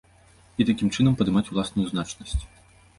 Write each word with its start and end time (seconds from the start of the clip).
І 0.59 0.65
такім 0.69 0.87
чынам 0.97 1.13
падымаць 1.21 1.47
уласную 1.53 1.87
значнасць. 1.95 2.39